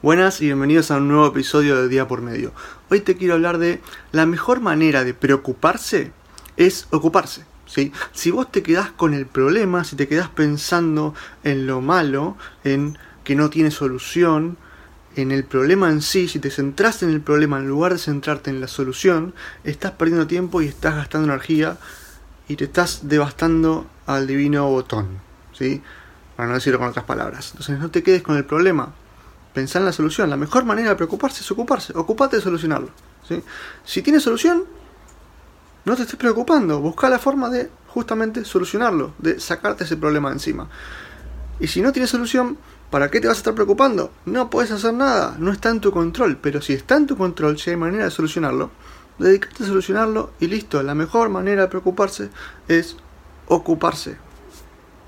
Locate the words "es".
6.56-6.86, 31.42-31.50, 52.68-52.96